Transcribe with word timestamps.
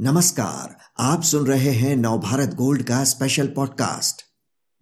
नमस्कार, 0.00 0.76
आप 1.00 1.20
सुन 1.20 1.46
रहे 1.46 1.70
हैं 1.72 1.96
नवभारत 1.96 2.54
गोल्ड 2.54 2.82
का 2.82 3.04
स्पेशल 3.04 3.46
पॉडकास्ट 3.46 4.22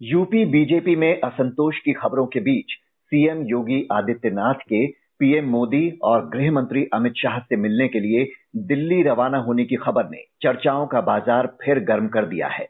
यूपी 0.01 0.45
बीजेपी 0.45 0.95
में 0.95 1.21
असंतोष 1.21 1.77
की 1.79 1.93
खबरों 1.93 2.25
के 2.25 2.39
बीच 2.39 2.73
सीएम 3.11 3.43
योगी 3.47 3.87
आदित्यनाथ 3.91 4.53
के 4.53 4.87
पीएम 5.19 5.45
मोदी 5.45 5.99
और 6.03 6.29
गृह 6.29 6.51
मंत्री 6.51 6.83
अमित 6.93 7.13
शाह 7.17 7.39
से 7.39 7.55
मिलने 7.55 7.87
के 7.87 7.99
लिए 7.99 8.25
दिल्ली 8.55 9.01
रवाना 9.03 9.37
होने 9.37 9.65
की 9.65 9.75
खबर 9.75 10.09
ने 10.09 10.17
चर्चाओं 10.41 10.87
का 10.87 11.01
बाज़ार 11.01 11.47
फिर 11.61 11.79
गर्म 11.79 12.07
कर 12.07 12.25
दिया 12.25 12.47
है। 12.47 12.67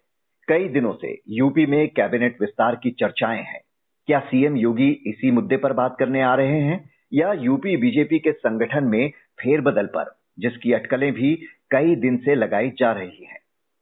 कई 0.48 0.68
दिनों 0.68 0.93
से 0.93 1.21
यूपी 1.30 1.66
में 1.66 1.88
कैबिनेट 1.88 2.38
विस्तार 2.41 2.75
की 2.75 2.91
चर्चाएँ 2.91 3.41
हैं। 3.43 3.62
क्या 4.07 4.20
सीएम 4.20 4.57
योगी 4.57 4.89
इसी 5.07 5.32
मुद्दे 5.32 5.57
पर 5.57 5.73
बात 5.73 5.96
करने 6.00 6.21
आ 6.21 6.36
रहे 6.36 6.62
हैं 6.62 6.89
या 7.14 7.34
यूपी 7.34 7.77
बीजेपी 7.77 8.20
के 8.20 8.32
संगठन 8.32 8.84
में 8.84 9.10
फेरबदल 9.42 9.86
पर? 9.86 10.25
जिसकी 10.39 10.74
अटकलें 10.74 11.14
भी 11.14 11.36
कई 11.71 11.96
दिन 11.96 12.18
से 12.18 12.36
लगाई 12.36 12.70
जा 12.70 12.92
रही 12.92 13.24
हैं। 13.24 13.39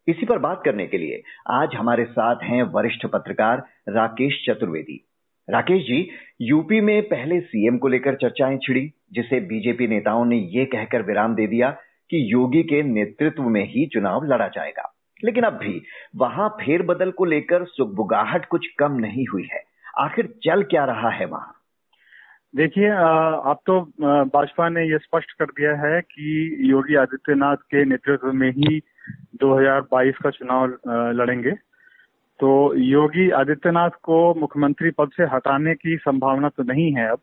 इसी 0.08 0.26
पर 0.26 0.38
बात 0.38 0.62
करने 0.66 0.88
के 0.88 0.98
लिए 0.98 1.24
आज 1.50 1.76
हमारे 1.76 2.06
साथ 2.06 2.36
हैं 2.44 2.64
वरिष्ठ 2.64 3.06
पत्रकार 3.06 3.64
राकेश 3.90 4.46
चतुर्वेदी। 4.50 5.08
राकेश 5.50 5.84
जी 5.84 6.10
यूपी 6.42 6.82
में 6.82 7.02
पहले 7.02 7.42
सीएम 7.42 7.78
को 7.78 7.88
लेकर 7.88 8.16
चर्चाएँ 8.16 8.58
छिड़ी, 8.58 8.92
जिसे 9.14 9.40
बीजेपी 9.40 9.88
नेताओं 9.88 10.26
ने 10.26 10.38
ये 10.38 10.66
कहकर 10.66 11.02
विराम 11.02 11.36
दे 11.36 11.48
दिया 11.48 11.72
कि 12.10 12.34
योगी 12.34 12.64
के 12.64 12.84
नेतृत्व 12.84 13.44
में 13.44 13.64
ही 13.64 13.86
चुनाव 13.86 14.24
लड़ा 14.24 14.48
जाएगा। 14.48 14.94
लेकिन 15.26 15.44
अब 15.44 15.54
भी 15.54 15.82
वहाँ 16.16 16.50
फेरबदल 16.50 17.12
को 17.12 17.26
लेकर 17.26 17.66
सुगबुगाहट 17.66 18.46
कुछ 18.46 18.68
कम 18.80 18.92
नहीं 18.92 19.26
हुई 19.34 19.48
है। 19.54 19.64
आखिर 19.98 20.26
चल 20.44 20.64
क्या 20.64 20.86
रहा 20.86 21.10
है 21.10 21.26
वहाँ? 21.26 21.63
देखिए 22.54 22.90
अब 22.90 23.60
तो 23.66 23.80
भाजपा 24.34 24.68
ने 24.70 24.84
यह 24.84 24.98
स्पष्ट 24.98 25.32
कर 25.40 25.46
दिया 25.48 25.72
है 25.78 26.00
कि 26.02 26.58
योगी 26.72 26.96
आदित्यनाथ 26.96 27.58
के 27.72 27.84
नेतृत्व 27.86 28.32
में 28.34 28.50
ही 28.52 28.80
2022 29.42 30.18
का 30.24 30.30
चुनाव 30.30 30.66
लड़ेंगे। 31.18 31.52
तो 32.40 32.50
योगी 32.76 33.30
आदित्यनाथ 33.32 33.90
को 34.04 34.18
मुख्यमंत्री 34.40 34.92
पद 34.92 35.12
से 35.18 35.24
हटाने 35.34 35.74
की 35.76 35.96
संभावना 35.98 36.50
तो 36.50 36.64
नहीं 36.64 36.92
है 36.94 37.08
अब, 37.10 37.20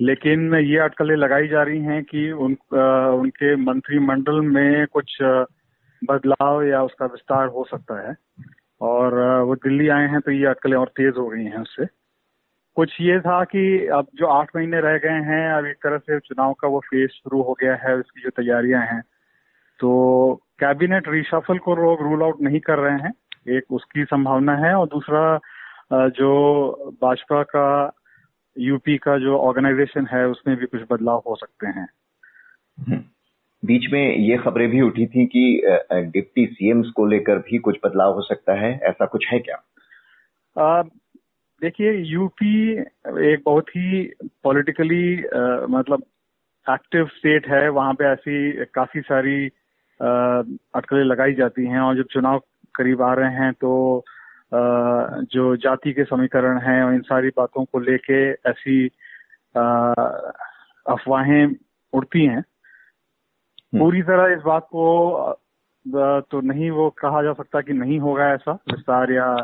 लेकिन 0.00 0.54
ये 0.54 0.78
अटकलें 0.78 1.14
लगाई 1.16 1.48
जा 1.48 1.62
रही 1.62 1.80
हैं 1.82 2.02
कि 2.04 2.30
उन 2.30 2.56
उनके 3.18 3.54
मंत्रिमंडल 3.62 4.40
में 4.48 4.86
कुछ 4.92 5.16
बदलाव 6.02 6.62
या 6.62 6.82
उसका 6.82 7.06
विस्तार 7.06 7.46
हो 7.46 7.64
सकता 7.70 8.00
है। 8.08 8.14
और 8.80 9.14
वो 9.42 9.54
दिल्ली 9.54 9.88
आए 9.88 10.08
हैं 10.08 10.20
तो 10.20 10.32
ये 10.32 10.46
अटकलें 10.46 10.76
और 10.76 10.88
तेज 10.96 11.14
हो 11.16 11.28
गई 11.28 11.44
हैं 11.44 11.58
उससे। 11.58 11.84
कुछ 12.78 12.96
ये 13.00 13.20
था 13.20 13.44
कि 13.44 13.86
अब 13.86 14.06
जो 14.14 14.26
आठ 14.26 14.48
महीने 14.56 14.80
रह 14.80 14.98
गए 14.98 15.20
हैं 15.28 15.52
अब 15.52 15.66
एक 15.66 15.76
तरह 15.76 15.98
से 15.98 16.18
चुनाव 16.20 16.52
का 16.52 16.68
वो 16.68 16.80
फ़ेज़ 16.80 17.10
शुरू 17.10 17.42
हो 17.42 17.56
गया 17.60 17.74
है 17.74 17.94
उसकी 17.96 18.20
जो 18.20 18.30
तैयारियाँ 18.30 18.82
हैं। 18.82 19.00
तो 19.78 19.88
कैबिनेट 20.60 21.08
रिशफल 21.08 21.58
को 21.58 21.74
लोग 21.76 22.02
रूल 22.02 22.22
आउट 22.22 22.40
नहीं 22.40 22.60
कर 22.60 22.78
रहे 22.78 22.98
हैं 22.98 23.12
एक 23.56 23.62
उसकी 23.70 24.04
संभावना 24.04 24.56
है। 24.56 24.74
और 24.74 24.86
दूसरा 24.86 25.40
जो 26.08 26.30
भाजपा 27.02 27.42
का 27.42 27.92
यूपी 28.58 28.96
का 28.98 29.18
जो 29.18 29.38
ऑर्गेनाइजेशन 29.38 30.06
है 30.06 30.28
उसमें 30.28 30.56
भी 30.56 30.66
कुछ 30.66 30.80
बदलाव 30.92 31.22
हो 31.26 31.36
सकते 31.36 31.66
हैं। 31.66 31.88
हम्म। 32.88 33.02
बीच 33.64 33.92
में 33.92 34.16
ये 34.16 34.36
खबरें 34.36 34.68
भी 34.70 34.80
उठी 34.80 35.06
थी 35.06 35.26
कि 35.26 35.62
डिप्टी 35.92 36.46
सीएम्स 36.46 36.90
को 36.96 37.06
लेकर 37.06 37.38
भी 37.38 37.58
कुछ 37.58 37.76
बदलाव 37.84 38.14
हो 38.14 38.22
सकता 38.22 38.52
है 38.52 38.78
ऐसा 38.82 39.06
कुछ 39.06 39.26
है 39.32 39.38
क्या? 39.38 39.58
देखिए 41.62 41.92
यूपी 42.04 42.72
एक 42.72 43.42
बहुत 43.44 43.68
ही 43.68 44.02
पॉलिटिकली 44.44 45.16
मतलब 45.68 46.02
एक्टिव 46.66 47.06
स्टेट 47.08 47.48
है 47.48 47.68
वहाँ 47.70 47.94
पे 47.94 48.04
ऐसी 48.04 48.64
काफ़ी 48.74 49.00
सारी 49.00 49.46
अटकलें 50.00 51.04
लगाई 51.04 51.34
जाती 51.34 51.66
हैं 51.66 51.80
और 51.80 51.96
जब 51.96 52.06
चुनाव 52.12 52.42
करीब 52.74 53.02
आ 53.02 53.12
रहे 53.14 53.32
हैं 53.34 53.52
तो 53.54 53.72
आ, 53.98 54.58
जो 55.32 55.54
जाति 55.56 55.92
के 55.92 56.04
समीकरण 56.04 56.58
हैं 56.60 56.82
और 56.82 56.94
इन 56.94 57.00
सारी 57.02 57.28
बातों 57.36 57.64
को 57.64 57.78
लेके 57.80 58.20
ऐसी 58.50 58.86
अफवाहें 60.86 61.54
उड़ती 61.92 62.24
हैं 62.24 62.36
हम्म। 62.36 63.78
पूरी 63.78 64.02
तरह 64.02 64.32
इस 64.32 64.42
बात 64.42 64.66
को 64.66 64.86
तो 66.30 66.40
नहीं 66.42 66.70
वो 66.70 66.88
कहा 66.98 67.22
जा 67.22 67.32
सकता 67.32 67.60
कि 67.60 67.72
नहीं 67.72 67.98
होगा 67.98 68.28
ऐसा 68.30 68.52
विस्तार 68.72 69.12
या 69.12 69.34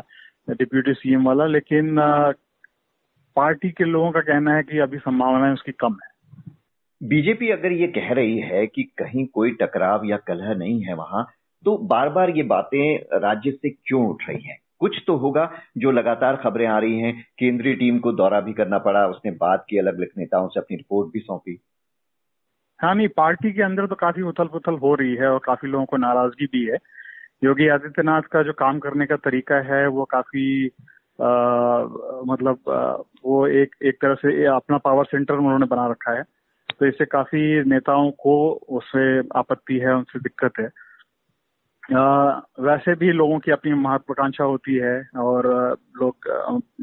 डिप्यूटी 0.47 0.93
सीएम 0.93 1.25
वाला 1.25 1.45
लेकिन 1.45 1.95
पार्टी 3.35 3.69
के 3.71 3.83
लोगों 3.83 4.11
का 4.11 4.21
कहना 4.21 4.55
है 4.55 4.63
कि 4.63 4.79
अभी 4.79 4.97
संभावनाएँ 4.97 5.53
उसकी 5.53 5.71
कम 5.71 5.93
है। 5.93 6.13
बीजेपी 7.01 7.49
अगर 7.49 7.71
ये 7.71 7.87
कह 7.87 8.13
रही 8.13 8.37
है 8.39 8.65
कि 8.67 8.83
कहीं 8.83 9.25
कोई 9.25 9.51
टकराव 9.51 10.05
या 10.05 10.17
कलह 10.17 10.53
नहीं 10.53 10.81
है 10.81 10.93
वहाँ 10.93 11.23
तो 11.65 11.77
बार 11.87 12.09
बार 12.09 12.29
ये 12.29 12.43
बातें 12.43 13.19
राज्य 13.19 13.51
से 13.51 13.69
क्यों 13.69 14.07
उठ 14.09 14.23
रही 14.29 14.41
हैं? 14.43 14.57
कुछ 14.79 14.97
तो 15.07 15.15
होगा 15.17 15.51
जो 15.77 15.91
लगातार 15.91 16.35
खबरें 16.35 16.67
आ 16.67 16.79
रही 16.79 16.99
हैं 16.99 17.25
केंद्रीय 17.39 17.73
टीम 17.73 17.99
को 17.99 18.11
दौरा 18.11 18.39
भी 18.39 18.53
करना 18.53 18.77
पड़ा 18.77 19.05
उसने 19.07 19.31
बात 19.31 19.65
की 19.69 19.77
अलग 19.77 19.97
अलग 19.97 20.07
नेताओं 20.17 20.47
से 20.47 20.59
अपनी 20.59 20.77
रिपोर्ट 20.77 21.13
भी 21.13 21.19
सौंपी। 21.19 21.59
हाँ 22.79 22.95
नहीं 22.95 23.07
पार्टी 23.07 23.51
के 23.53 23.61
अंदर 23.63 23.87
तो 23.87 23.95
काफ़ी 23.95 24.21
उथल 24.21 24.47
पुथल 24.47 24.73
हो 24.73 24.95
रही 24.95 25.15
है 25.15 25.27
और 25.27 25.39
काफ़ी 25.45 25.69
लोगों 25.69 25.85
को 25.85 25.97
नाराज़गी 25.97 26.45
भी 26.45 26.65
है। 26.65 26.77
योगी 27.45 27.67
आदित्यनाथ 27.67 28.21
का 28.21 28.43
जो 28.43 28.53
काम 28.53 28.79
करने 28.79 29.05
का 29.05 29.15
तरीका 29.15 29.55
है 29.55 29.87
वो 29.87 30.05
काफ़ी 30.05 30.71
आ, 31.21 31.27
मतलब 32.25 32.59
आ, 32.69 32.91
वो 33.25 33.47
एक 33.47 33.75
एक 33.83 33.95
तरह 34.01 34.15
से 34.15 34.45
अपना 34.45 34.77
पावर 34.77 35.05
सेंटर 35.05 35.33
उन्होंने 35.33 35.65
बना 35.65 35.87
रखा 35.87 36.11
है। 36.11 36.23
तो 36.79 36.85
इससे 36.85 37.05
काफ़ी 37.05 37.63
नेताओं 37.63 38.11
को 38.11 38.33
उससे 38.69 39.19
आपत्ति 39.19 39.77
है 39.79 39.95
उनसे 39.95 40.19
दिक्कत 40.19 40.51
है। 40.59 40.69
आ, 41.97 42.41
वैसे 42.59 42.95
भी 42.95 43.11
लोगों 43.11 43.39
की 43.39 43.51
अपनी 43.51 43.73
महत्वाकांक्षा 43.73 44.43
होती 44.43 44.75
है 44.75 45.09
और 45.15 45.47
लोग 45.97 46.15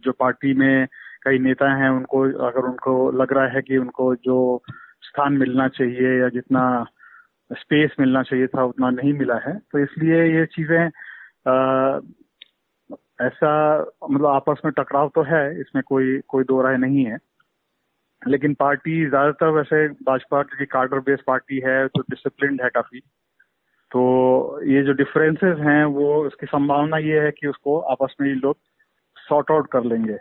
जो 0.05 0.12
पार्टी 0.12 0.55
में 0.55 0.87
कई 1.25 1.39
नेता 1.39 1.75
हैं 1.75 1.91
उनको 1.91 2.21
अगर 2.47 2.61
उनको 2.61 3.11
लग 3.11 3.33
रहा 3.33 3.47
है 3.47 3.62
कि 3.62 3.77
उनको 3.77 4.15
जो 4.15 4.62
स्थान 5.03 5.33
मिलना 5.33 5.69
चाहिए 5.69 6.21
या 6.21 6.28
जितना 6.28 6.87
स्पेस 7.53 7.95
मिलना 8.01 8.23
चाहिए 8.23 8.47
था, 8.47 8.65
उतना 8.65 8.91
नहीं 8.91 9.13
मिला 9.13 9.39
है। 9.47 9.57
तो 9.73 9.79
इसलिए 9.79 10.25
ये 10.37 10.47
चीज़ें 10.47 10.85
ऐसा 13.21 13.51
मतलब 14.05 14.27
आपस 14.27 14.61
में 14.65 14.73
टकराव 14.73 15.11
तो 15.15 15.23
है, 15.23 15.61
इसमें 15.61 15.83
कोई 15.87 16.19
कोई 16.29 16.45
दो 16.45 16.61
राय 16.63 16.77
नहीं 16.77 17.05
है। 17.05 17.19
लेकिन 18.23 18.55
पार्टी 18.55 19.07
ज़्यादातर 19.07 19.49
वैसे 19.49 19.87
भाजपा 20.07 20.43
की 20.43 20.67
कार्डर 20.67 20.99
बेस्ड 21.01 21.25
पार्टी 21.27 21.61
है 21.65 21.87
तो 21.89 22.01
डिसिप्लिन 22.01 22.59
है 22.63 22.69
काफ़ी। 22.69 23.01
तो 23.91 24.61
ये 24.67 24.83
जो 24.83 24.93
डिफरेंसेस 24.93 25.59
हैं, 25.59 25.84
वो 25.84 26.25
उसकी 26.27 26.47
संभावना 26.47 26.99
ये 26.99 27.21
है 27.21 27.31
कि 27.31 27.47
उसको 27.47 27.79
आपस 27.93 28.15
में 28.21 28.29
ये 28.29 28.34
लोग 28.34 28.57
सॉर्ट 29.17 29.51
आउट 29.51 29.71
कर 29.73 29.84
लेंगे। 29.84 30.19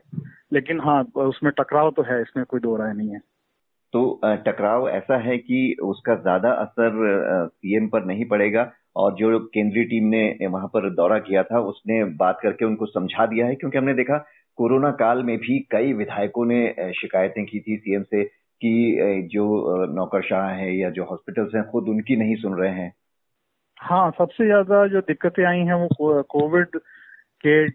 लेकिन 0.53 0.79
हाँ 0.79 1.03
उसमें 1.15 1.51
टकराव 1.57 1.91
तो 1.91 2.01
है, 2.01 2.21
इसमें 2.21 2.45
कोई 2.45 2.59
दो 2.59 2.75
राय 2.77 2.93
नहीं 2.93 3.09
है। 3.09 3.19
तो 3.93 4.19
टकराव 4.45 4.87
ऐसा 4.89 5.17
है 5.21 5.37
कि 5.37 5.75
उसका 5.83 6.15
ज़्यादा 6.17 6.51
असर 6.61 7.47
सीएम 7.47 7.87
पर 7.87 8.05
नहीं 8.05 8.25
पड़ेगा 8.25 8.71
और 8.95 9.13
जो 9.15 9.39
केंद्रीय 9.53 9.83
टीम 9.85 10.05
ने 10.09 10.47
वहाँ 10.47 10.67
पर 10.67 10.89
दौरा 10.95 11.17
किया 11.19 11.43
था, 11.43 11.59
उसने 11.61 12.03
बात 12.17 12.39
करके 12.43 12.65
उनको 12.65 12.85
समझा 12.85 13.25
दिया 13.25 13.45
है। 13.45 13.55
क्योंकि 13.55 13.77
हमने 13.77 13.93
देखा, 13.93 14.17
कोरोना 14.57 14.91
काल 14.99 15.23
में 15.23 15.37
भी 15.37 15.59
कई 15.71 15.93
विधायकों 15.93 16.45
ने 16.45 16.91
शिकायतें 16.93 17.45
की 17.45 17.59
थी 17.59 17.77
सीएम 17.77 18.03
से 18.03 18.23
कि 18.61 19.27
जो 19.33 19.85
नौकरशाह 19.95 20.47
है 20.49 20.75
या 20.77 20.89
जो 20.89 21.03
हॉस्पिटल्स 21.05 21.55
हैं, 21.55 21.63
खुद 21.71 21.87
उनकी 21.89 22.15
नहीं 22.15 22.35
सुन 22.35 22.57
रहे 22.59 22.71
हैं। 22.71 22.93
हाँ 23.77 24.09
सबसे 24.11 24.45
ज़्यादा 24.45 24.85
जो 24.87 24.99
दिक्कतें 25.01 25.43
आई 25.45 25.59
हैं 25.59 25.73
वो 25.73 26.21
कोविड 26.29 26.77
के 27.45 27.69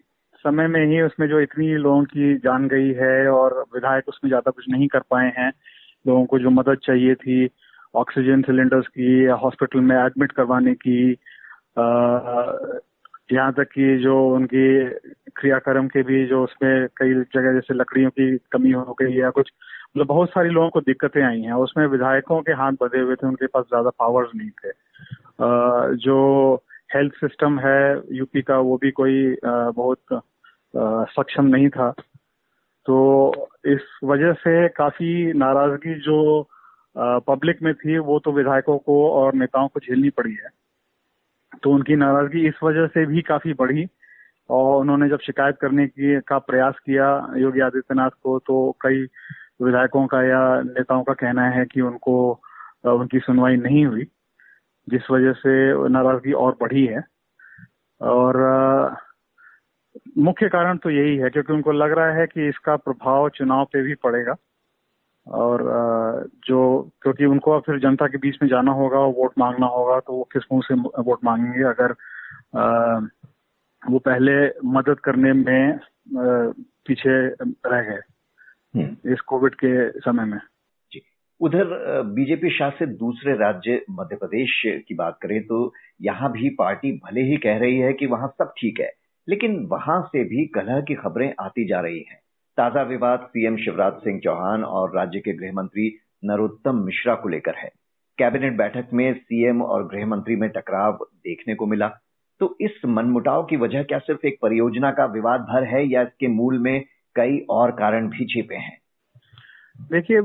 समय 0.45 0.67
में 0.69 0.85
ही 0.87 1.01
उसमें 1.03 1.27
जो 1.29 1.41
इतनी 1.41 1.67
लोगों 1.77 2.05
की 2.05 2.35
जान 2.39 2.69
गई 2.69 2.93
है 2.95 3.29
और 3.31 3.59
विधायक 3.75 4.09
उसमें 4.09 4.29
ज़्यादा 4.29 4.51
कुछ 4.51 4.65
नहीं 4.71 4.89
कर 4.89 5.01
पाए 5.11 5.33
हैं। 5.39 5.51
लोगों 6.07 6.25
को 6.27 6.39
जो 6.39 6.51
मदद 6.51 6.79
चाहिए 6.83 7.15
थी 7.15 7.49
ऑक्सीजन 7.95 8.43
सिलेंडर्स 8.43 8.87
की 8.89 9.27
या 9.27 9.35
हॉस्पिटल 9.35 9.81
में 9.81 9.97
एडमिट 9.97 10.33
करवाने 10.33 10.75
की 10.75 11.11
यहाँ 13.33 13.53
तक 13.53 13.69
कि 13.75 13.97
जो 13.99 14.17
उनकी 14.35 14.67
क्रियाक्रम 15.37 15.87
के 15.89 16.03
भी 16.03 16.25
जो 16.27 16.43
उसमें 16.45 16.87
कई 16.97 17.15
जगह 17.35 17.53
जैसे 17.55 17.75
लकड़ियों 17.75 18.11
की 18.11 18.37
कमी 18.53 18.71
हो 18.71 18.97
गई 19.01 19.13
या 19.13 19.31
कुछ 19.31 19.51
मतलब 19.97 20.07
बहुत 20.07 20.31
सारी 20.31 20.51
लोगों 20.51 20.69
को 20.71 20.81
दिक्कतें 20.81 21.23
आई 21.23 21.41
हैं। 21.41 21.53
उसमें 21.53 21.87
विधायकों 21.87 22.41
के 22.43 22.53
हाथ 22.53 22.73
बधे 22.83 23.01
हुए 23.01 23.15
थे, 23.15 23.27
उनके 23.27 23.47
पास 23.47 23.65
ज़्यादा 23.65 23.91
पावर्स 23.99 24.31
नहीं 24.37 24.51
थे। 24.51 24.71
जो 25.97 26.17
हेल्थ 26.95 27.15
सिस्टम 27.15 27.59
है 27.59 28.03
यूपी 28.17 28.43
का, 28.43 28.59
वो 28.59 28.77
भी 28.83 28.91
कोई 28.91 29.37
बहुत 29.45 30.23
सक्षम 31.11 31.47
नहीं 31.47 31.69
था। 31.69 31.91
तो 32.87 33.46
इस 33.67 33.83
वजह 34.05 34.33
से 34.33 34.69
काफ़ी 34.69 35.33
नाराज़गी 35.33 35.95
जो 36.01 36.49
पब्लिक 36.97 37.63
में 37.63 37.73
थी, 37.75 37.99
वो 37.99 38.19
तो 38.19 38.33
विधायकों 38.33 38.79
को 38.79 39.11
और 39.11 39.35
नेताओं 39.35 39.69
को 39.69 39.81
झेलनी 39.81 40.11
पड़ी 40.11 40.33
है। 40.33 40.49
तो 41.63 41.71
उनकी 41.71 41.97
नाराज़गी 41.97 42.47
इस 42.49 42.55
वजह 42.63 42.87
से 42.87 43.05
भी 43.07 43.23
काफ़ी 43.23 43.53
बढ़ी 43.55 43.87
और 44.51 44.81
उन्होंने 44.81 45.09
जब 45.09 45.19
शिकायत 45.19 45.57
करने 45.61 45.87
की, 45.87 46.21
का 46.21 46.39
प्रयास 46.39 46.75
किया 46.87 47.09
योगी 47.37 47.61
आदित्यनाथ 47.61 48.11
को 48.23 48.39
तो 48.39 48.77
कई 48.81 49.03
विधायकों 49.63 50.07
का 50.07 50.23
या 50.23 50.61
नेताओं 50.63 51.03
का 51.05 51.13
कहना 51.13 51.49
है 51.49 51.65
कि 51.65 51.81
उनको 51.81 52.17
उनकी 52.85 53.19
सुनवाई 53.19 53.57
नहीं 53.57 53.85
हुई, 53.87 54.07
जिस 54.89 55.11
वजह 55.11 55.33
से 55.33 55.89
नाराज़गी 55.89 56.33
और 56.33 56.57
बढ़ी 56.61 56.87
है। 56.87 57.05
और 58.01 58.37
मुख्य 60.19 60.49
कारण 60.49 60.77
तो 60.77 60.91
यही 60.91 61.17
है 61.17 61.31
क्योंकि 61.31 61.53
उनको 61.53 61.73
लग 61.73 61.93
रहा 61.99 62.13
है 62.15 62.27
कि 62.27 62.49
इसका 62.49 62.77
प्रभाव 62.77 63.29
चुनाव 63.29 63.65
पे 63.65 63.83
भी 63.83 63.95
पड़ेगा। 63.95 64.35
और 65.27 65.63
जो 66.47 66.59
क्योंकि 67.03 67.25
उनको 67.25 67.53
अब 67.53 67.63
फिर 67.67 67.79
जनता 67.81 68.07
के 68.07 68.19
बीच 68.19 68.37
में 68.43 68.49
जाना 68.49 68.73
होगा 68.73 68.99
और 68.99 69.13
वोट 69.15 69.33
मांगना 69.39 69.67
होगा 69.67 69.99
तो 70.01 70.13
वो 70.13 70.29
किस 70.33 70.43
मुँह 70.53 70.63
से 70.65 70.75
वोट 71.03 71.25
मांगेंगे? 71.25 71.63
अगर 71.65 71.95
वो 73.83 73.99
पहले 73.99 74.33
मदद 74.69 75.01
करने 75.01 75.33
में 75.33 75.79
पीछे 76.87 77.17
रह 77.31 77.81
गए 77.83 78.01
हम्म। 78.75 79.13
इस 79.13 79.21
कोविड 79.21 79.55
के 79.55 80.01
समय 80.01 80.25
में। 80.25 80.39
जी। 80.93 81.03
उधर 81.41 81.65
बीजेपी 82.15 82.51
शासित 82.51 82.89
दूसरे 82.99 83.33
राज्य 83.37 83.85
मध्य 83.91 84.17
प्रदेश 84.17 84.63
की 84.89 84.95
बात 84.95 85.19
करें 85.23 85.41
तो 85.43 85.73
यहाँ 86.03 86.31
भी 86.33 86.49
पार्टी 86.59 86.93
भले 87.05 87.23
ही 87.23 87.37
कह 87.37 87.59
रही 87.59 87.79
है 87.79 87.93
कि 87.93 88.07
वहाँ 88.07 88.29
सब 88.29 88.53
ठीक 88.59 88.81
है 88.81 88.91
लेकिन 89.29 89.57
वहाँ 89.67 90.01
से 90.03 90.25
भी 90.25 90.45
कलह 90.47 90.81
की 90.81 90.95
खबरें 90.95 91.33
आती 91.41 91.67
जा 91.69 91.81
रही 91.81 91.99
हैं। 92.01 92.19
ताज़ा 92.59 92.83
विवाद 92.83 93.27
सीएम 93.31 93.57
शिवराज 93.57 93.93
सिंह 93.95 94.21
चौहान 94.25 94.65
और 94.65 94.95
राज्य 94.97 95.21
के 95.21 95.33
गृह 95.33 95.53
मंत्री 95.53 95.91
नरोत्तम 96.25 96.77
मिश्रा 96.77 97.15
को 97.15 97.29
लेकर 97.29 97.55
है। 97.55 97.71
कैबिनेट 98.19 98.57
बैठक 98.57 98.89
में 98.93 99.13
सीएम 99.15 99.63
और 99.63 99.87
गृह 99.89 100.07
मंत्री 100.07 100.37
में 100.37 100.49
टकराव 100.51 101.07
देखने 101.17 101.55
को 101.55 101.67
मिला। 101.67 101.89
तो 102.41 102.57
इस 102.61 102.81
मनमुटाव 102.87 103.45
की 103.45 103.57
वजह 103.57 103.83
क्या 103.83 103.99
सिर्फ़ 103.99 104.27
एक 104.27 104.39
परियोजना 104.43 104.91
का 104.91 105.05
विवाद 105.05 105.41
भर 105.41 105.65
है 105.65 105.87
या 105.89 106.03
इसके 106.03 106.29
मूल 106.29 106.59
में 106.59 106.85
कई 107.17 107.39
और 107.51 107.71
कारण 107.71 108.09
भी 108.09 108.25
छिपे 108.25 108.55
हैं? 108.55 108.79
देखिए 109.91 110.21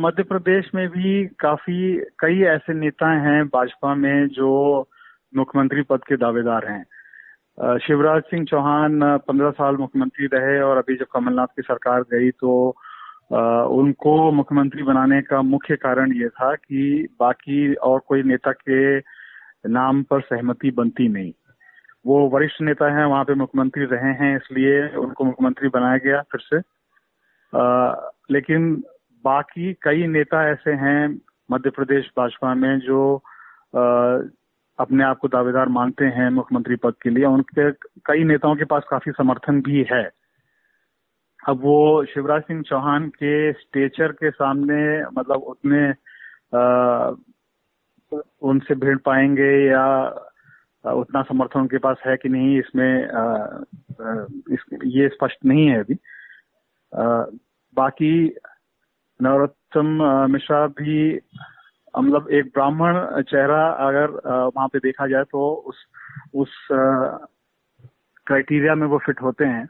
मध्य 0.00 0.22
प्रदेश 0.22 0.70
में 0.74 0.88
भी 0.88 1.24
काफ़ी, 1.40 1.96
कई 2.18 2.42
ऐसे 2.46 2.74
नेता 2.74 3.10
हैं 3.20 3.44
भाजपा 3.46 3.94
में 3.94 4.28
जो 4.28 4.50
मुख्यमंत्री 5.36 5.82
पद 5.82 6.04
के 6.04 6.16
दावेदार 6.16 6.66
हैं। 6.66 6.84
शिवराज 7.58 8.22
सिंह 8.22 8.44
चौहान 8.44 9.00
पंद्रह 9.28 9.50
साल 9.50 9.76
मुख्यमंत्री 9.76 10.26
रहे 10.26 10.60
और 10.60 10.76
अभी 10.76 10.94
जब 10.96 11.06
कमलनाथ 11.12 11.46
की 11.46 11.62
सरकार 11.62 12.00
गई 12.02 12.30
तो 12.30 12.52
उनको 13.70 14.32
मुख्यमंत्री 14.32 14.82
बनाने 14.82 15.20
का 15.22 15.42
मुख्य 15.42 15.76
कारण 15.76 16.12
ये 16.12 16.28
था 16.28 16.54
कि 16.54 17.08
बाकी 17.20 17.74
और 17.74 18.00
कोई 18.08 18.22
नेता 18.22 18.52
के 18.52 18.98
नाम 19.70 20.02
पर 20.02 20.20
सहमति 20.20 20.70
बनती 20.70 21.08
नहीं। 21.08 21.32
वो 22.06 22.28
वरिष्ठ 22.28 22.60
नेता 22.62 22.90
हैं 22.98 23.04
वहाँ 23.04 23.24
पे 23.24 23.34
मुख्यमंत्री 23.34 23.84
रहे 23.84 24.12
हैं 24.14 24.36
इसलिए 24.36 24.86
उनको 24.96 25.24
मुख्यमंत्री 25.24 25.68
बनाया 25.68 25.98
गया 26.04 26.20
फिर 26.32 26.40
से। 26.40 26.58
आ, 27.58 27.94
लेकिन 28.30 28.74
बाकी 29.24 29.72
कई 29.82 30.06
नेता 30.06 30.48
ऐसे 30.50 30.72
हैं 30.72 31.20
मध्य 31.50 31.70
प्रदेश 31.70 32.10
भाजपा 32.18 32.54
में 32.54 32.78
जो 32.78 33.22
अपने 34.78 35.04
आप 35.04 35.18
को 35.18 35.28
दावेदार 35.28 35.68
मानते 35.68 36.04
हैं 36.04 36.28
मुख्यमंत्री 36.30 36.76
पद 36.76 36.94
के 37.02 37.10
लिए। 37.10 37.24
उनके 37.24 37.70
कई 38.06 38.24
नेताओं 38.24 38.56
के 38.56 38.64
पास 38.64 38.82
काफ़ी 38.90 39.12
समर्थन 39.12 39.60
भी 39.62 39.86
है। 39.92 40.04
अब 41.48 41.60
वो 41.62 42.04
शिवराज 42.04 42.42
सिंह 42.42 42.62
चौहान 42.62 43.08
के 43.08 43.52
स्टेचर 43.52 44.12
के 44.12 44.30
सामने 44.30 45.06
मतलब 45.06 45.42
उतने 45.52 45.88
आ, 46.54 47.12
उनसे 48.42 48.74
भिड़ 48.74 48.96
पाएँगे 48.98 49.50
या 49.66 49.84
उतना 50.84 51.22
समर्थन 51.22 51.60
उनके 51.60 51.78
पास 51.78 51.96
है 52.06 52.16
कि 52.16 52.28
नहीं 52.28 52.58
इसमें 52.58 53.08
आ, 53.08 53.24
इस, 54.50 54.64
ये 54.84 55.08
स्पष्ट 55.08 55.44
नहीं 55.44 55.66
है 55.66 55.78
अभी। 55.80 55.94
बाकी 57.76 58.12
नवरत्न 59.20 60.28
मिश्रा 60.30 60.66
भी 60.66 61.20
मतलब 61.94 62.28
एक 62.30 62.44
ब्राह्मण 62.44 63.22
चेहरा 63.22 63.66
अगर 63.88 64.10
वहाँ 64.26 64.68
पे 64.68 64.78
देखा 64.78 65.06
जाए 65.06 65.24
तो 65.24 65.50
उस 65.68 65.84
उस 66.34 66.56
क्राइटेरिया 68.26 68.74
में 68.74 68.86
वो 68.86 68.98
फिट 68.98 69.22
होते 69.22 69.44
हैं। 69.44 69.68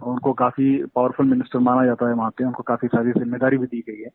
उनको 0.00 0.32
काफ़ी 0.32 0.84
पावरफुल 0.94 1.26
मिनिस्टर 1.26 1.58
माना 1.58 1.84
जाता 1.86 2.08
है 2.08 2.14
वहाँ 2.14 2.30
पे। 2.30 2.44
उनको 2.44 2.62
काफ़ी 2.62 2.88
सारी 2.88 3.12
ज़िम्मेदारी 3.12 3.58
भी 3.58 3.66
दी 3.66 3.80
गई 3.88 4.02
है। 4.02 4.10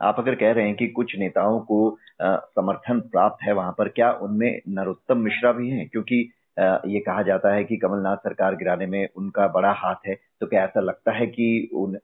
आप 0.00 0.16
अगर 0.18 0.34
कह 0.34 0.52
रहे 0.52 0.66
हैं 0.66 0.74
कि 0.76 0.86
कुछ 0.88 1.16
नेताओं 1.18 1.60
को 1.60 1.78
आ, 2.22 2.36
समर्थन 2.36 3.00
प्राप्त 3.00 3.42
है 3.42 3.52
वहाँ 3.52 3.74
पर 3.78 3.88
क्या 3.88 4.10
उनमें 4.22 4.60
नरोत्तम 4.68 5.18
मिश्रा 5.18 5.52
भी 5.52 5.70
हैं? 5.70 5.88
क्योंकि 5.88 6.30
आ, 6.60 6.78
ये 6.86 7.00
कहा 7.00 7.22
जाता 7.22 7.54
है 7.54 7.64
कि 7.64 7.76
कमलनाथ 7.76 8.16
सरकार 8.16 8.56
गिराने 8.56 8.86
में 8.86 9.08
उनका 9.16 9.46
बड़ा 9.48 9.72
हाथ 9.72 10.06
है। 10.06 10.14
तो 10.40 10.46
क्या 10.46 10.64
ऐसा 10.64 10.80
लगता 10.80 11.12
है 11.12 11.26
कि 11.26 11.70
उन 11.74 11.96
आ, 11.96 11.98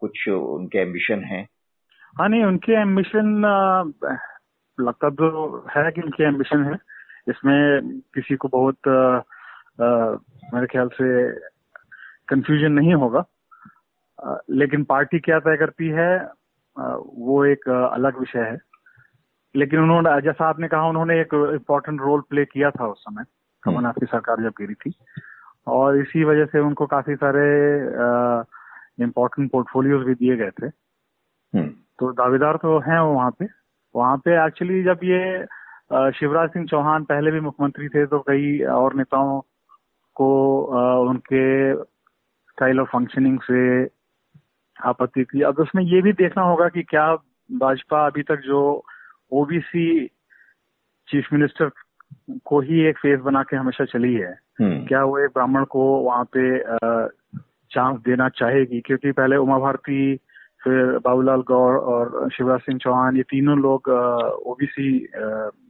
कुछ 0.00 0.28
उनके 0.28 0.78
एम्बिशन 0.78 1.24
हैं? 1.24 1.46
हाँ 2.18 2.28
नहीं 2.28 2.44
उनके 2.44 2.72
एम्बिशन 2.80 3.28
लगता 4.78 5.08
तो 5.10 5.56
है 5.70 5.90
कि 5.92 6.00
उनके 6.00 6.24
एम्बिशन 6.24 6.64
है। 6.64 6.74
इसमें 7.28 8.00
किसी 8.14 8.36
को 8.36 8.48
बहुत 8.48 8.88
आ, 8.88 10.10
मेरे 10.54 10.66
ख्याल 10.66 10.88
से 10.94 11.06
कंफ्यूजन 12.28 12.72
नहीं 12.72 12.94
होगा। 12.94 13.24
आ, 14.18 14.36
लेकिन 14.50 14.84
पार्टी 14.84 15.18
क्या 15.18 15.38
तय 15.40 15.56
करती 15.56 15.88
है 15.88 16.08
आ, 16.76 16.94
वो 16.98 17.44
एक 17.44 17.68
अलग 17.68 18.18
विषय 18.20 18.46
है। 18.50 18.58
लेकिन 19.54 19.80
उन्होंने 19.80 20.20
जैसा 20.20 20.48
आपने 20.48 20.68
कहा 20.68 20.88
उन्होंने 20.88 21.20
एक 21.20 21.34
इम्पोर्टेंट 21.34 22.00
रोल 22.00 22.20
प्ले 22.30 22.44
किया 22.44 22.70
था 22.70 22.86
उस 22.86 23.02
समय 23.04 23.24
कमलनाथ 23.62 24.00
की 24.00 24.06
सरकार 24.06 24.42
जब 24.42 24.54
गिरी 24.60 24.74
थी। 24.74 24.94
और 25.66 25.98
इसी 25.98 26.24
वजह 26.24 26.44
से 26.44 26.60
उनको 26.60 26.86
काफ़ी 26.86 27.14
सारे 27.16 27.44
इम्पोर्टेंट 29.04 29.50
पोर्टफोलियोज 29.52 30.06
भी 30.06 30.14
दिए 30.14 30.36
गए 30.36 30.50
थे। 30.62 30.68
तो 31.98 32.10
दावेदार 32.12 32.56
तो 32.62 32.78
हैं 32.80 32.98
वो 33.00 33.12
वहाँ 33.14 33.30
पे। 33.38 33.46
वहाँ 33.94 34.16
पे 34.24 34.30
एक्चुअली 34.46 34.82
जब 34.82 35.00
ये 35.04 35.20
शिवराज 36.18 36.48
सिंह 36.50 36.66
चौहान 36.66 37.04
पहले 37.04 37.30
भी 37.30 37.40
मुख्यमंत्री 37.40 37.88
थे 37.88 38.06
तो 38.06 38.18
कई 38.28 38.58
और 38.74 38.94
नेताओं 38.94 39.40
को 40.16 40.28
उनके 41.08 41.44
स्टाइल 41.74 42.80
ऑफ़ 42.80 42.88
फंक्शनिंग 42.88 43.38
से 43.40 43.84
आपत्ति 44.76 45.24
थी 45.24 45.42
अब 45.42 45.58
उसमें 45.58 45.82
ये 45.84 46.00
भी 46.02 46.12
देखना 46.12 46.42
होगा 46.42 46.68
कि 46.68 46.82
क्या 46.82 47.14
भाजपा 47.50 48.06
अभी 48.06 48.22
तक 48.22 48.40
जो 48.46 48.60
ओबीसी 49.32 49.86
चीफ 51.08 51.28
मिनिस्टर 51.32 51.70
को 52.44 52.60
ही 52.60 52.80
एक 52.80 52.98
फेस 52.98 53.20
बना 53.20 53.42
के 53.42 53.56
हमेशा 53.56 53.84
चली 53.84 54.14
है। 54.14 54.32
हम्म। 54.60 54.84
क्या 54.86 55.02
वो 55.04 55.18
एक 55.18 55.30
ब्राह्मण 55.34 55.64
को 55.64 55.84
वहाँ 56.00 56.24
पे 56.36 56.58
चांस 57.74 58.00
देना 58.00 58.28
चाहेगी? 58.28 58.80
क्योंकि 58.80 59.12
पहले 59.12 59.36
उमा 59.36 59.58
भारती 59.58 60.14
फिर 60.64 60.98
बाबूलाल 60.98 61.40
गौर 61.40 61.76
और 61.76 62.30
शिवराज 62.30 62.60
सिंह 62.60 62.78
चौहान 62.78 63.16
ये 63.16 63.22
तीनों 63.22 63.58
लोग 63.58 63.88
ओबीसी 64.46 65.08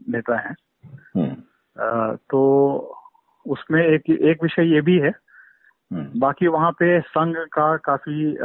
नेता 0.09 0.38
हैं। 0.38 0.57
हम्म। 1.16 1.37
तो 2.16 2.69
उसमें 3.47 3.87
एक 3.87 4.11
एक 4.11 4.42
विषय 4.42 4.62
ये 4.62 4.80
भी 4.80 4.99
है। 4.99 5.11
हम्म। 5.92 6.21
बाकी 6.21 6.47
वहाँ 6.47 6.73
पे 6.73 7.00
संघ 7.00 7.37
का 7.37 7.76
काफ़ी 7.76 8.37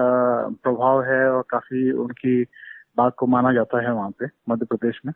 प्रभाव 0.64 1.04
है 1.04 1.32
और 1.32 1.44
काफ़ी 1.50 1.92
उनकी 1.92 2.44
बात 2.98 3.14
को 3.18 3.28
माना 3.28 3.54
जाता 3.54 3.82
है 3.82 3.94
वहाँ 3.94 4.10
पे 4.10 4.26
मध्य 4.50 4.66
प्रदेश 4.66 5.02
में। 5.06 5.14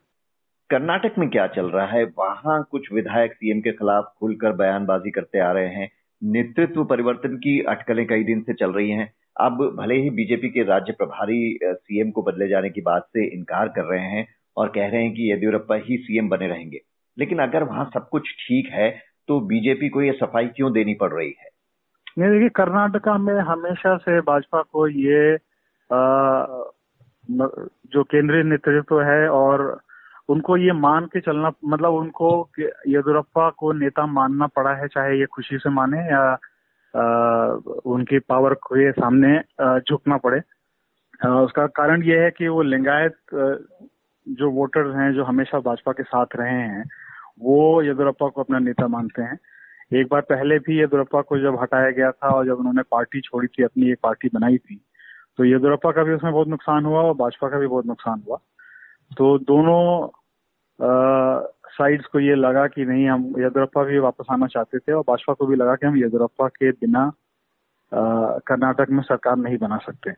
कर्नाटक 0.70 1.12
में 1.18 1.30
क्या 1.30 1.48
चल 1.48 1.66
रहा 1.66 1.86
है? 1.86 2.04
वहाँ 2.04 2.68
कुछ 2.72 2.94
विधायक 2.94 3.34
सीएम 3.34 3.62
के 3.62 3.72
खिलाफ 3.72 4.14
खुलकर 4.20 4.52
बयानबाजी 4.52 5.12
करते 5.12 5.40
आ 5.40 5.52
रहे 5.52 5.68
हैं। 5.68 5.92
नेतृत्व 6.24 6.86
परिवर्तन 6.86 7.36
की 7.36 7.62
अटकलें 7.62 8.08
कई 8.08 8.24
दिन 8.24 8.42
से 8.42 8.54
चल 8.54 8.72
रही 8.72 8.92
हैं। 8.92 9.14
अब 9.42 9.76
भले 9.78 9.96
ही 9.96 10.10
बीजेपी 10.10 10.50
के 10.50 10.64
राज्य 10.64 10.94
प्रभारी 10.94 11.60
सीएम 11.64 12.12
को 12.12 12.22
बदले 12.22 12.48
जाने 12.48 12.70
की 12.70 12.82
बात 12.82 13.04
से 13.04 13.26
इनकार 13.28 13.68
कर 13.68 13.84
रहे 13.84 14.08
हैं 14.08 14.28
और 14.58 14.68
कह 14.68 14.88
रहे 14.88 15.04
हैं 15.04 15.14
कि 15.14 15.32
येदियुरप्पा 15.32 15.76
ही 15.76 15.98
सीएम 15.98 16.30
बने 16.30 16.48
रहेंगे 16.48 16.80
लेकिन 17.20 17.40
अगर 17.40 17.64
वहाँ 17.64 17.86
सब 17.94 18.10
कुछ 18.10 18.32
ठीक 18.32 18.70
है 18.72 18.90
तो 19.28 19.40
बीजेपी 19.40 19.90
को 19.90 20.02
ये 20.02 20.12
सफ़ाई 20.12 20.48
क्यों 20.48 20.74
देनी 20.74 20.94
पड़ 20.94 21.12
रही 21.14 21.36
है? 21.40 21.50
नहीं 22.20 22.32
देखिए 22.32 22.50
कर्नाटका 22.50 23.18
में 23.18 23.40
हमेशा 23.40 23.98
से 23.98 24.20
भाजपा 24.22 24.62
को 24.62 24.88
ये 24.88 25.36
आ, 25.94 26.46
जो 27.32 28.04
केंद्रीय 28.04 28.44
नेतृत्व 28.44 29.02
है 29.02 29.30
और 29.30 29.82
उनको 30.30 30.58
ये 30.58 30.72
मान 30.72 31.06
के 31.06 31.20
चलना 31.20 31.52
मतलब 31.66 31.94
उनको 31.94 32.50
येदुरप्पा 32.88 33.50
को 33.50 33.72
नेता 33.72 34.06
मानना 34.06 34.48
पड़ा 34.48 34.74
है 34.74 34.88
चाहे 34.88 35.20
ये 35.20 35.26
खुशी 35.26 35.58
से 35.58 35.70
माने 35.70 36.00
या 36.00 36.38
उनकी 36.94 38.20
पावर 38.20 38.54
को 38.64 38.92
सामने 38.94 39.38
झुकना 39.80 40.18
पड़े। 40.18 40.40
उसका 41.22 41.66
कारण 41.76 42.04
ये 42.04 42.18
है 42.20 42.30
कि 42.32 42.48
वो 42.48 42.62
लिंगायत 42.64 43.16
जो 43.34 44.50
वोटर्स 44.52 44.96
हैं, 44.96 45.14
जो 45.14 45.24
हमेशा 45.24 45.60
भाजपा 45.62 45.92
के 45.92 46.04
साथ 46.04 46.36
रहे 46.36 46.52
हैं, 46.52 46.84
वो 47.42 47.82
येदुरप्पा 47.82 48.28
को 48.28 48.42
अपना 48.42 48.60
नेता 48.60 48.88
मानते 48.88 49.22
हैं। 49.22 49.40
एक 49.94 50.08
बार 50.08 50.22
पहले 50.24 50.58
भी 50.60 50.78
येदुरप्पा 50.80 51.22
को 51.22 51.38
जब 51.40 51.60
हटाया 51.62 51.90
गया 51.92 52.12
था 52.12 52.30
और 52.30 52.46
जब 52.46 52.60
उन्होंने 52.60 52.82
पार्टी 52.92 53.22
छोड़ी 53.22 53.48
थी, 53.48 53.64
अपनी 53.64 53.92
एक 53.92 54.00
पार्टी 54.04 54.30
बनाई 54.34 54.58
थी 54.58 54.82
तो 55.40 55.44
येदुरप्पा 55.44 55.92
का 55.92 56.04
भी 56.04 56.14
उसमें 56.14 56.34
बहुत 56.34 56.48
नुकसान 56.48 56.86
हुआ 56.86 57.02
और 57.02 57.14
भाजपा 57.16 57.50
का 57.50 57.60
भी 57.60 57.68
बहुत 57.68 57.86
नुकसान 57.86 58.22
हुआ। 58.28 58.38
तो 59.18 59.38
दोनों 59.40 60.08
साइड्स 61.74 62.06
को 62.06 62.20
ये 62.20 62.36
लगा 62.36 62.66
कि 62.68 62.86
नहीं 62.86 63.08
हम 63.08 63.24
येदुरप्पा 63.40 63.84
भी 63.84 64.00
वापस 64.00 64.26
आना 64.32 64.48
चाहते 64.48 64.80
थे 64.80 64.92
और 64.92 65.04
भाजपा 65.08 65.34
को 65.34 65.46
भी 65.46 65.56
लगा 65.56 65.76
कि 65.76 65.88
हम 65.88 65.98
येदुरप्पा 65.98 66.48
के 66.48 66.72
बिना 66.72 67.12
कर्नाटक 67.92 68.90
में 68.90 69.02
सरकार 69.04 69.36
नहीं 69.38 69.58
बना 69.58 69.78
सकते। 69.78 70.12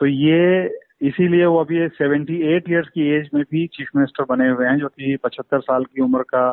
तो 0.00 0.06
ये 0.06 0.66
इसीलिए 1.00 1.44
वो 1.44 1.58
अभी 1.60 1.88
78 1.88 2.68
इयर्स 2.68 2.88
की 2.88 3.08
एज 3.08 3.28
में 3.34 3.42
भी 3.50 3.66
चीफ 3.66 3.88
मिनिस्टर 3.96 4.24
बने 4.28 4.48
हुए 4.48 4.66
हैं 4.66 4.78
जो 4.78 4.88
कि 4.88 5.16
75 5.16 5.60
साल 5.60 5.84
की 5.84 6.02
उम्र 6.02 6.22
का 6.34 6.48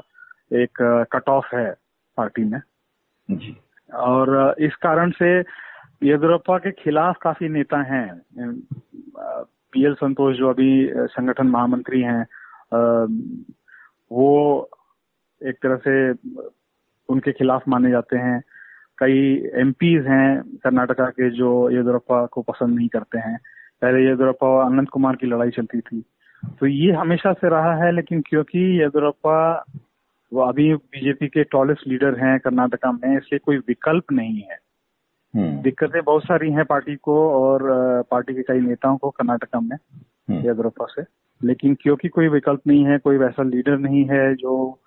एक 0.53 1.05
कट 1.11 1.29
ऑफ़ 1.29 1.55
है 1.55 1.69
पार्टी 2.17 2.43
में। 2.43 2.59
जी। 3.29 3.55
और 3.93 4.55
इस 4.59 4.75
कारण 4.75 5.11
से 5.11 5.29
येदुरप्पा 6.03 6.57
के 6.57 6.71
खिलाफ 6.71 7.17
काफ़ी 7.21 7.49
नेता 7.49 7.81
हैं। 7.83 8.21
पीएल 9.73 9.93
संतोष 9.93 10.35
जो 10.35 10.49
अभी 10.49 10.89
संगठन 10.93 11.47
महामंत्री 11.47 12.01
हैं 12.01 12.25
वो 14.11 14.61
एक 15.45 15.55
तरह 15.55 15.75
से 15.75 16.11
उनके 17.09 17.31
खिलाफ 17.31 17.67
माने 17.67 17.89
जाते 17.89 18.17
हैं। 18.17 18.43
कई 18.97 19.49
एमपीज 19.55 20.05
हैं 20.05 20.55
कर्नाटका 20.55 21.05
के 21.05 21.29
जो 21.29 21.69
येदुरप्पा 21.69 22.25
को 22.25 22.41
पसंद 22.41 22.75
नहीं 22.75 22.87
करते 22.87 23.19
हैं। 23.19 23.39
पहले 23.81 24.09
येदुरप्पा 24.09 24.47
और 24.47 24.65
अनंत 24.65 24.89
कुमार 24.89 25.15
की 25.15 25.27
लड़ाई 25.27 25.49
चलती 25.49 25.79
थी। 25.79 26.03
तो 26.59 26.65
ये 26.65 26.91
हमेशा 26.91 27.33
से 27.33 27.49
रहा 27.49 27.75
है 27.75 27.91
लेकिन 27.91 28.21
क्योंकि 28.21 28.81
येदुरप्पा 28.81 29.65
वो 30.33 30.41
अभी 30.41 30.75
बीजेपी 30.75 31.27
के 31.27 31.43
टॉलेस्ट 31.43 31.87
लीडर 31.87 32.19
हैं 32.19 32.39
कर्नाटका 32.39 32.91
में 32.91 33.17
इसलिए 33.17 33.39
कोई 33.39 33.57
विकल्प 33.57 34.03
नहीं 34.11 34.41
है। 34.41 34.59
हम्म। 35.35 35.61
दिक्कतें 35.61 36.03
बहुत 36.03 36.23
सारी 36.23 36.51
हैं 36.51 36.65
पार्टी 36.65 36.95
को 36.95 37.29
और 37.29 37.59
पार्टी 38.11 38.33
के 38.33 38.43
कई 38.43 38.59
नेताओं 38.59 38.97
को 38.97 39.09
कर्नाटका 39.09 39.59
में 39.59 39.77
हम्म। 39.77 40.47
येदुरप्पा 40.47 40.85
से। 40.89 41.26
लेकिन 41.41 41.75
क्योंकि 41.75 42.07
कोई 42.07 42.27
विकल्प 42.27 42.61
नहीं 42.67 42.85
है 42.85 42.97
कोई 42.97 43.17
वैसा 43.17 43.43
लीडर 43.43 43.77
नहीं 43.77 44.03
है 44.05 44.35
जो 44.35 44.81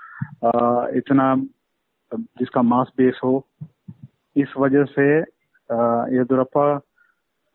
आ, 0.44 0.86
इतना 0.94 1.34
जिसका 2.12 2.62
मास 2.62 2.92
बेस 2.96 3.20
हो 3.24 3.48
इस 4.36 4.52
वजह 4.58 4.84
से 4.84 5.06
येदुरप्पा 6.16 6.78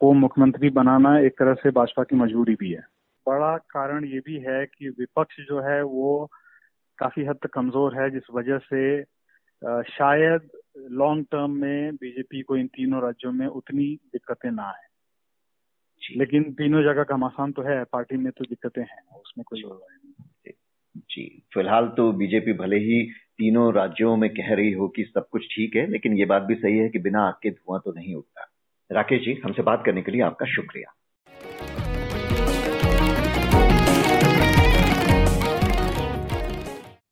को 0.01 0.11
मुख्यमंत्री 0.13 0.69
बनाना 0.69 1.17
एक 1.19 1.37
तरह 1.39 1.53
से 1.53 1.71
भाजपा 1.71 2.03
की 2.03 2.15
मजबूरी 2.15 2.55
भी 2.55 2.71
है। 2.71 2.83
बड़ा 3.27 3.57
कारण 3.57 4.05
ये 4.05 4.19
भी 4.19 4.37
है 4.39 4.65
कि 4.65 4.89
विपक्ष 4.89 5.35
जो 5.39 5.59
है 5.61 5.81
वो 5.83 6.31
काफ़ी 6.97 7.25
हद 7.25 7.35
तक 7.35 7.49
कमज़ोर 7.53 7.99
है 8.01 8.09
जिस 8.09 8.23
वजह 8.33 8.57
से 8.57 9.03
शायद 9.91 10.49
लॉन्ग 10.91 11.25
टर्म 11.31 11.51
में 11.51 11.95
बीजेपी 11.95 12.41
को 12.41 12.57
इन 12.57 12.67
तीनों 12.67 13.01
राज्यों 13.01 13.31
में 13.31 13.47
उतनी 13.47 13.85
दिक्कतें 14.13 14.51
ना 14.51 14.63
आए। 14.63 14.87
लेकिन 16.12 16.43
तीनों 16.43 16.83
जगह 16.83 17.03
का 17.03 17.17
मसान 17.17 17.51
तो 17.51 17.62
है 17.62 17.83
पार्टी 17.83 18.17
में 18.17 18.31
तो 18.31 18.45
दिक्कतें 18.45 18.81
हैं 18.81 19.21
उसमें 19.21 19.43
कोई 19.47 19.62
नहीं। 19.65 20.51
जी 20.97 21.41
फ़िलहाल 21.53 21.88
तो 21.88 22.12
बीजेपी 22.12 22.53
भले 22.53 22.75
ही 22.75 23.12
तीनों 23.12 23.74
राज्यों 23.74 24.17
में 24.17 24.29
कह 24.29 24.53
रही 24.55 24.71
हो 24.71 24.88
कि 24.88 25.03
सब 25.03 25.27
कुछ 25.31 25.45
ठीक 25.55 25.75
है 25.75 25.91
लेकिन 25.91 26.17
ये 26.17 26.25
बात 26.25 26.43
भी 26.43 26.55
सही 26.55 26.77
है 26.77 26.89
कि 26.89 27.00
बिना 27.00 27.21
आग 27.21 27.33
के 27.43 27.50
धुआँ 27.50 27.81
तो 27.85 27.91
नहीं 27.91 28.15
उठता। 28.15 28.51
राकेश 28.91 29.21
जी 29.21 29.41
हमसे 29.45 29.62
बात 29.62 29.83
करने 29.85 30.01
के 30.01 30.12
लिए 30.12 30.21
आपका 30.21 30.45
शुक्रिया। 30.45 30.94